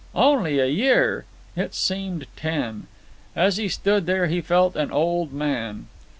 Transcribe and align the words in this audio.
Only 0.15 0.57
a 0.57 0.65
year! 0.65 1.25
It 1.55 1.75
seemed 1.75 2.25
ten. 2.35 2.87
As 3.35 3.57
he 3.57 3.67
stood 3.67 4.07
there 4.07 4.25
he 4.25 4.41
felt 4.41 4.75
an 4.75 4.89
old 4.91 5.31
man. 5.31 5.85